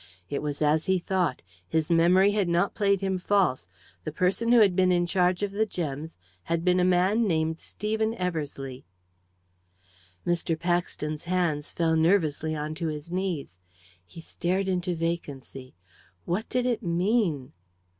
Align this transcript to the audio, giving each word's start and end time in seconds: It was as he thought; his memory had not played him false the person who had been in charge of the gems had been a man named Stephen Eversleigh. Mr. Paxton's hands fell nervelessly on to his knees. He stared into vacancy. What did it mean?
It 0.31 0.41
was 0.41 0.63
as 0.63 0.87
he 0.87 0.97
thought; 0.97 1.43
his 1.67 1.91
memory 1.91 2.31
had 2.31 2.47
not 2.49 2.73
played 2.73 3.01
him 3.01 3.19
false 3.19 3.67
the 4.03 4.11
person 4.11 4.51
who 4.51 4.59
had 4.59 4.75
been 4.75 4.91
in 4.91 5.05
charge 5.05 5.43
of 5.43 5.51
the 5.51 5.67
gems 5.67 6.17
had 6.45 6.65
been 6.65 6.79
a 6.79 6.83
man 6.83 7.27
named 7.27 7.59
Stephen 7.59 8.15
Eversleigh. 8.15 8.81
Mr. 10.25 10.59
Paxton's 10.59 11.25
hands 11.25 11.71
fell 11.73 11.95
nervelessly 11.95 12.55
on 12.55 12.73
to 12.73 12.87
his 12.87 13.11
knees. 13.11 13.59
He 14.03 14.21
stared 14.21 14.67
into 14.67 14.95
vacancy. 14.95 15.75
What 16.25 16.49
did 16.49 16.65
it 16.65 16.81
mean? 16.81 17.53